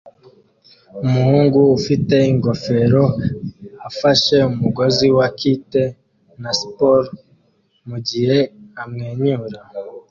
[1.05, 3.03] Umuhungu ufite ingofero
[3.89, 5.83] afashe umugozi wa kite
[6.41, 7.01] na spol
[7.87, 8.39] mugihe
[8.81, 9.59] amwenyura